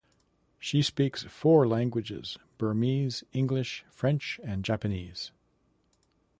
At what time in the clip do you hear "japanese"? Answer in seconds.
4.65-5.31